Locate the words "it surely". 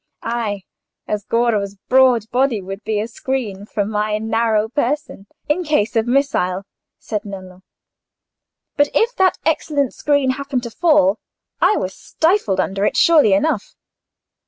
12.83-13.33